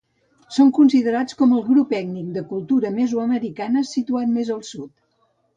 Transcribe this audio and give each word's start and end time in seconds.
Són 0.53 0.71
considerats 0.77 1.37
com 1.41 1.53
el 1.57 1.61
grup 1.67 1.93
ètnic 1.99 2.33
de 2.39 2.45
cultura 2.53 2.93
mesoamericana 2.97 3.87
situat 3.93 4.37
més 4.39 4.55
al 4.57 4.65
sud. 4.75 4.93